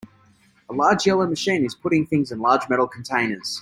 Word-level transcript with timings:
A 0.67 0.73
large 0.73 1.05
yellow 1.05 1.27
machine 1.27 1.63
is 1.63 1.75
putting 1.75 2.07
things 2.07 2.31
in 2.31 2.39
large 2.39 2.67
metal 2.67 2.87
containers. 2.87 3.59